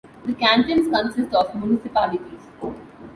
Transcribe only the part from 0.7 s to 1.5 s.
consist